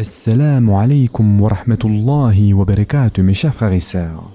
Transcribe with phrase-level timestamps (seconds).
[0.00, 4.30] Assalamu alaikum wa rahmatullahi wa barakatuh mes chers frères et sœurs.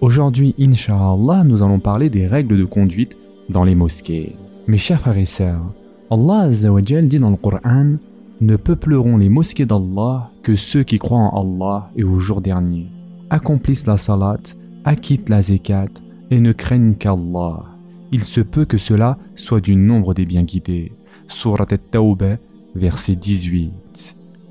[0.00, 3.18] Aujourd'hui, Inch'Allah, nous allons parler des règles de conduite
[3.48, 4.36] dans les mosquées.
[4.68, 5.74] Mes chers frères et sœurs,
[6.08, 7.96] Allah Azzawajal dit dans le Coran
[8.40, 12.86] Ne peupleront les mosquées d'Allah que ceux qui croient en Allah et au jour dernier,
[13.28, 14.38] accomplissent la salat,
[14.84, 15.88] acquittent la zakat
[16.30, 17.64] et ne craignent qu'Allah.
[18.12, 20.92] Il se peut que cela soit du nombre des bien guidés.
[21.26, 22.36] Surat al-Tawbah,
[22.76, 23.72] verset 18.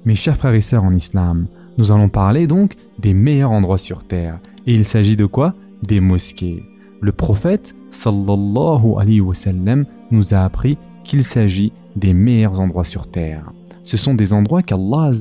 [0.03, 1.45] Mes chers frères et sœurs en islam,
[1.77, 4.39] nous allons parler donc des meilleurs endroits sur terre.
[4.65, 5.53] Et il s'agit de quoi?
[5.83, 6.63] Des mosquées.
[7.01, 13.11] Le prophète, sallallahu alayhi wa sallam, nous a appris qu'il s'agit des meilleurs endroits sur
[13.11, 13.51] terre.
[13.83, 15.11] Ce sont des endroits qu'Allah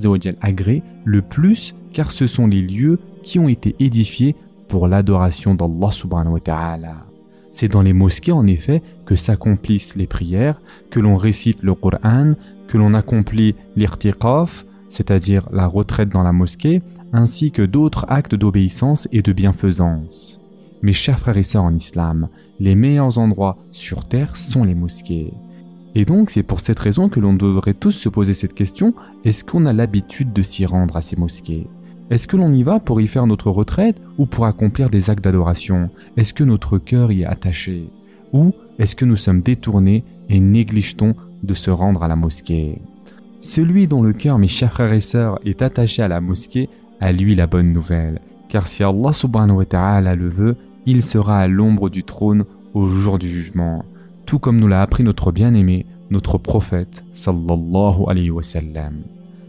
[0.41, 4.35] agrée le plus car ce sont les lieux qui ont été édifiés
[4.69, 6.97] pour l'adoration d'Allah subhanahu wa ta'ala.
[7.53, 10.61] C'est dans les mosquées en effet que s'accomplissent les prières,
[10.91, 12.33] que l'on récite le Coran,
[12.69, 19.09] que l'on accomplit l'irtiqaf, c'est-à-dire la retraite dans la mosquée, ainsi que d'autres actes d'obéissance
[19.13, 20.41] et de bienfaisance.
[20.83, 25.33] Mes chers frères et sœurs en islam, les meilleurs endroits sur terre sont les mosquées.
[25.95, 28.91] Et donc c'est pour cette raison que l'on devrait tous se poser cette question,
[29.25, 31.67] est-ce qu'on a l'habitude de s'y rendre à ces mosquées?
[32.11, 35.23] Est-ce que l'on y va pour y faire notre retraite ou pour accomplir des actes
[35.23, 35.91] d'adoration?
[36.17, 37.89] Est-ce que notre cœur y est attaché?
[38.33, 42.81] Ou est-ce que nous sommes détournés et néglige-t-on de se rendre à la mosquée?
[43.41, 46.69] Celui dont le cœur, mes chers frères et sœurs, est attaché à la mosquée,
[47.01, 48.21] a lui la bonne nouvelle.
[48.49, 52.87] Car si Allah subhanahu wa ta'ala le veut, il sera à l'ombre du trône au
[52.87, 53.85] jour du jugement.
[54.27, 59.03] Tout comme nous l'a appris notre bien-aimé, notre prophète, sallallahu alayhi wa sallam.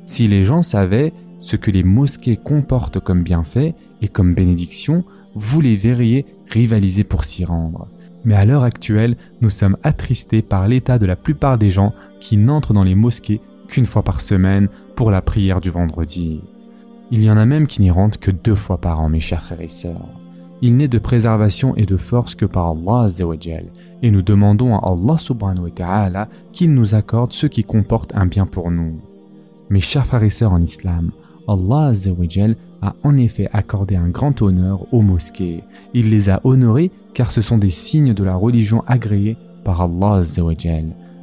[0.05, 5.03] Si les gens savaient ce que les mosquées comportent comme bienfaits et comme bénédictions,
[5.35, 7.87] vous les verriez rivaliser pour s'y rendre.
[8.23, 12.37] Mais à l'heure actuelle, nous sommes attristés par l'état de la plupart des gens qui
[12.37, 16.41] n'entrent dans les mosquées qu'une fois par semaine pour la prière du vendredi.
[17.09, 19.43] Il y en a même qui n'y rentrent que deux fois par an, mes chers
[19.43, 20.09] frères et sœurs.
[20.61, 23.07] Il n'est de préservation et de force que par Allah
[24.03, 28.25] et nous demandons à Allah subhanahu wa ta'ala qu'il nous accorde ce qui comporte un
[28.25, 28.99] bien pour nous.
[29.69, 31.11] Mes chers frères et sœurs en islam,
[31.47, 31.91] Allah
[32.81, 35.63] a en effet accordé un grand honneur aux mosquées.
[35.93, 40.23] Il les a honorées car ce sont des signes de la religion agréée par Allah.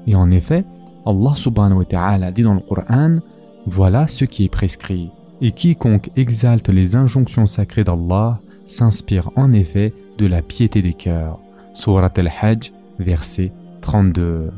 [0.07, 0.65] Et en effet,
[1.07, 3.19] Allah subhanahu wa ta'ala dit dans le Coran
[3.67, 5.11] Voilà ce qui est prescrit.
[5.41, 11.39] Et quiconque exalte les injonctions sacrées d'Allah s'inspire en effet de la piété des cœurs.
[11.75, 14.51] Surat al-Hajj, verset 32.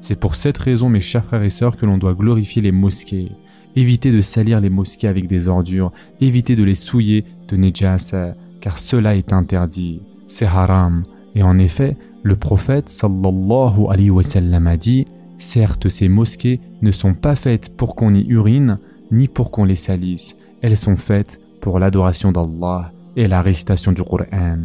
[0.00, 3.30] C'est pour cette raison, mes chers frères et sœurs, que l'on doit glorifier les mosquées.
[3.76, 8.78] Éviter de salir les mosquées avec des ordures, éviter de les souiller de nejasa, car
[8.78, 10.02] cela est interdit.
[10.26, 11.04] C'est haram.
[11.34, 15.06] Et en effet, le prophète sallallahu alayhi wa sallam a dit
[15.42, 18.78] Certes, ces mosquées ne sont pas faites pour qu'on y urine,
[19.10, 20.36] ni pour qu'on les salisse.
[20.62, 24.58] Elles sont faites pour l'adoration d'Allah et la récitation du Coran.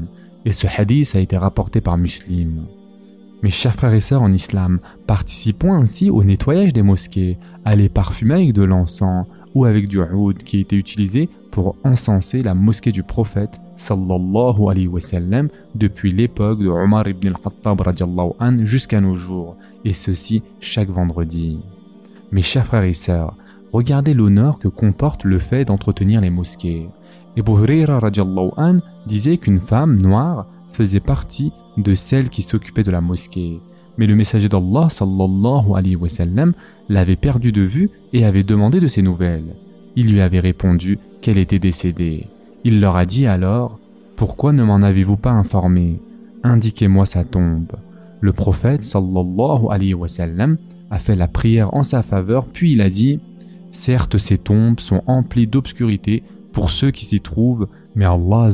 [0.46, 2.68] Et ce hadith a été rapporté par Muslim.
[3.42, 4.78] Mes chers frères et sœurs en islam,
[5.08, 10.00] participons ainsi au nettoyage des mosquées, à les parfumer avec de l'encens ou avec du
[10.00, 16.12] oud qui été utilisé pour encenser la mosquée du prophète sallallahu alayhi wa sallam depuis
[16.12, 17.82] l'époque de Omar ibn al-Khattab
[18.40, 21.60] an jusqu'à nos jours, et ceci chaque vendredi.
[22.32, 23.36] Mes chers frères et sœurs,
[23.72, 26.88] regardez l'honneur que comporte le fait d'entretenir les mosquées.
[27.38, 28.00] Ebu Huraira
[28.58, 33.60] an disait qu'une femme noire faisait partie de celles qui s'occupaient de la mosquée.
[33.98, 36.54] Mais le messager d'Allah sallallahu alayhi wa sallam
[36.90, 39.56] l'avait perdu de vue et avait demandé de ses nouvelles.
[39.96, 42.28] Il lui avait répondu qu'elle était décédée.
[42.64, 43.80] Il leur a dit alors
[44.16, 46.00] Pourquoi ne m'en avez-vous pas informé?
[46.44, 47.72] Indiquez-moi sa tombe.
[48.22, 50.58] Le prophète sallallahu alayhi wa sallam
[50.90, 53.20] a fait la prière en sa faveur, puis il a dit
[53.72, 58.50] Certes, ces tombes sont emplies d'obscurité pour ceux qui s'y trouvent, mais Allah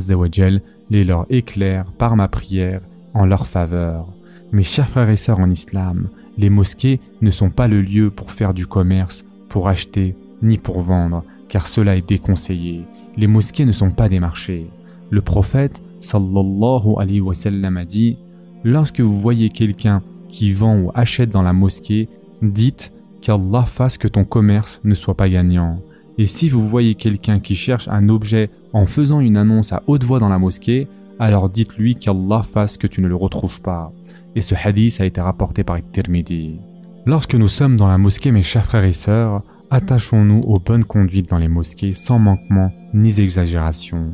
[0.90, 2.82] les leur éclaire par ma prière
[3.14, 4.08] en leur faveur.
[4.52, 8.30] Mes chers frères et sœurs en islam, les mosquées ne sont pas le lieu pour
[8.30, 12.84] faire du commerce, pour acheter, ni pour vendre, car cela est déconseillé
[13.16, 14.66] les mosquées ne sont pas des marchés.
[15.10, 18.18] Le prophète sallallahu alayhi wa a dit
[18.64, 22.08] Lorsque vous voyez quelqu'un qui vend ou achète dans la mosquée,
[22.42, 25.80] dites qu'Allah fasse que ton commerce ne soit pas gagnant.
[26.18, 30.04] Et si vous voyez quelqu'un qui cherche un objet en faisant une annonce à haute
[30.04, 30.88] voix dans la mosquée,
[31.18, 33.92] alors dites-lui qu'Allah fasse que tu ne le retrouves pas.
[34.34, 36.58] Et ce hadith a été rapporté par Tirmidhi.
[37.06, 41.30] Lorsque nous sommes dans la mosquée, mes chers frères et sœurs, attachons-nous aux bonnes conduites
[41.30, 44.12] dans les mosquées sans manquement ni exagération.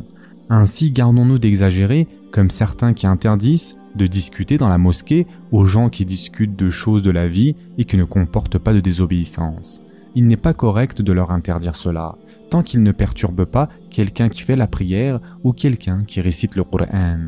[0.49, 6.05] Ainsi gardons-nous d'exagérer, comme certains qui interdisent de discuter dans la mosquée aux gens qui
[6.05, 9.83] discutent de choses de la vie et qui ne comportent pas de désobéissance.
[10.17, 12.17] il n'est pas correct de leur interdire cela,
[12.51, 16.65] tant qu'ils ne perturbent pas quelqu'un qui fait la prière ou quelqu'un qui récite le
[16.65, 17.19] Coran.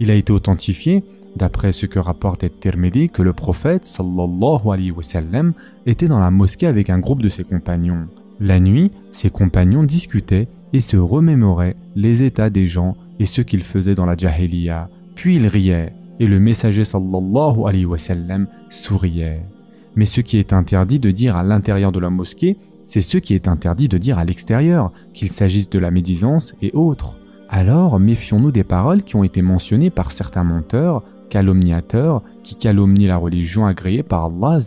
[0.00, 1.04] Il a été authentifié,
[1.36, 5.52] d'après ce que rapporte Tirmidhi, que le prophète sallallahu
[5.86, 8.06] était dans la mosquée avec un groupe de ses compagnons.
[8.40, 13.62] La nuit, ses compagnons discutaient et se remémoraient les états des gens et ce qu'ils
[13.62, 14.88] faisaient dans la jahiliya.
[15.14, 19.42] Puis ils riaient et le messager sallallahu alayhi wa sallam souriait.
[19.96, 23.34] Mais ce qui est interdit de dire à l'intérieur de la mosquée, c'est ce qui
[23.34, 27.16] est interdit de dire à l'extérieur, qu'il s'agisse de la médisance et autres.
[27.48, 33.16] Alors méfions-nous des paroles qui ont été mentionnées par certains menteurs, calomniateurs, qui calomnient la
[33.16, 34.58] religion agréée par Allah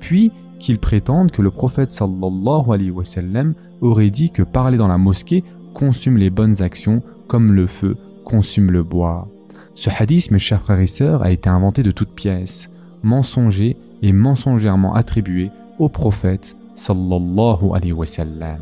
[0.00, 5.44] puis qu'ils prétendent que le prophète sallallahu aurait dit que parler dans la mosquée
[5.74, 9.28] consume les bonnes actions comme le feu consume le bois.
[9.74, 12.70] Ce hadith, mes chers frères et sœurs, a été inventé de toutes pièces,
[13.02, 18.60] mensonger et mensongèrement attribué au prophète sallallahu alayhi wa sallam.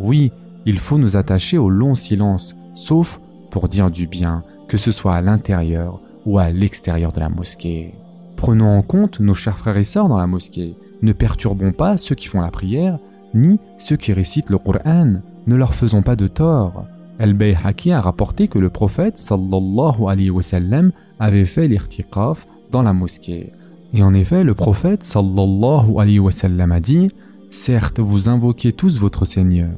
[0.00, 0.32] Oui,
[0.66, 3.20] il faut nous attacher au long silence, sauf
[3.50, 7.94] pour dire du bien, que ce soit à l'intérieur ou à l'extérieur de la mosquée.
[8.36, 12.14] Prenons en compte nos chers frères et sœurs dans la mosquée, ne perturbons pas ceux
[12.14, 12.98] qui font la prière,
[13.34, 15.14] ni ceux qui récitent le Coran,
[15.46, 16.84] ne leur faisons pas de tort.
[17.18, 22.92] Al-Bayhaqi a rapporté que le prophète sallallahu alayhi wa sallam avait fait l'irtiqaf dans la
[22.92, 23.52] mosquée.
[23.92, 27.08] Et en effet, le prophète sallallahu alayhi wa sallam a dit
[27.50, 29.74] Certes, vous invoquez tous votre Seigneur.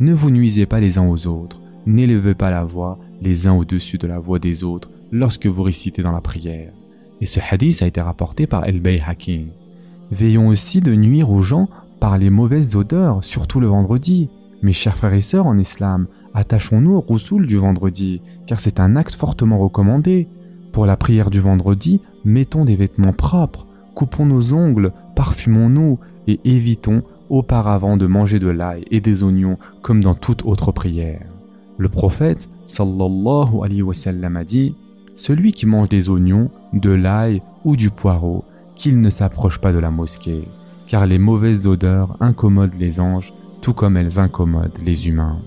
[0.00, 1.60] Ne vous nuisez pas les uns aux autres.
[1.86, 6.02] N'élevez pas la voix les uns au-dessus de la voix des autres lorsque vous récitez
[6.02, 6.72] dans la prière.
[7.20, 9.46] Et ce hadith a été rapporté par Al-Bayhaqi.
[10.10, 11.68] Veillons aussi de nuire aux gens
[12.00, 14.28] par les mauvaises odeurs, surtout le vendredi.
[14.62, 18.96] Mes chers frères et sœurs en islam, attachons-nous au roussoul du vendredi, car c'est un
[18.96, 20.26] acte fortement recommandé.
[20.72, 27.02] Pour la prière du vendredi, mettons des vêtements propres, coupons nos ongles, parfumons-nous et évitons
[27.32, 31.26] auparavant de manger de l'ail et des oignons comme dans toute autre prière.
[31.78, 34.76] Le prophète sallallahu alayhi wa sallam a dit
[35.16, 38.44] Celui qui mange des oignons, de l'ail ou du poireau
[38.76, 40.46] qu'il ne s'approche pas de la mosquée,
[40.86, 43.32] car les mauvaises odeurs incommodent les anges
[43.62, 45.38] tout comme elles incommodent les humains.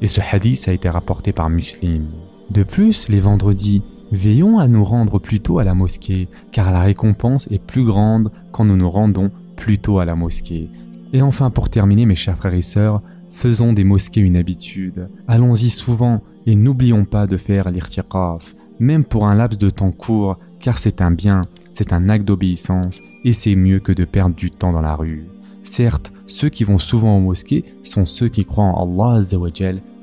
[0.00, 2.06] Et ce hadith a été rapporté par Muslim.
[2.50, 3.82] De plus, les vendredis,
[4.12, 8.30] veillons à nous rendre plus tôt à la mosquée, car la récompense est plus grande
[8.52, 10.70] quand nous nous rendons plus tôt à la mosquée.
[11.14, 13.00] Et enfin, pour terminer, mes chers frères et sœurs,
[13.30, 15.08] faisons des mosquées une habitude.
[15.28, 20.38] Allons-y souvent et n'oublions pas de faire l'irtiqaf, même pour un laps de temps court,
[20.58, 21.40] car c'est un bien,
[21.72, 25.28] c'est un acte d'obéissance et c'est mieux que de perdre du temps dans la rue.
[25.62, 29.20] Certes, ceux qui vont souvent aux mosquées sont ceux qui croient en Allah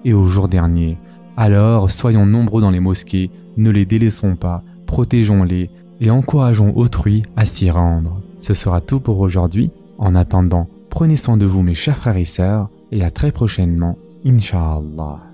[0.06, 0.98] et au jour dernier.
[1.36, 5.70] Alors, soyons nombreux dans les mosquées, ne les délaissons pas, protégeons-les
[6.00, 8.22] et encourageons autrui à s'y rendre.
[8.40, 9.72] Ce sera tout pour aujourd'hui.
[9.98, 13.98] En attendant, prenez soin de vous mes chers frères et sœurs et à très prochainement,
[14.24, 15.31] Inch'Allah.